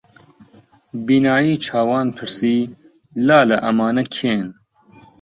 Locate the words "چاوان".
1.65-2.07